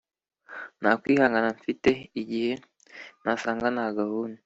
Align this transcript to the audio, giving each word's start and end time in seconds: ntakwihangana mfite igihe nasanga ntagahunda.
ntakwihangana 0.81 1.49
mfite 1.57 1.89
igihe 2.21 2.51
nasanga 3.23 3.67
ntagahunda. 3.75 4.39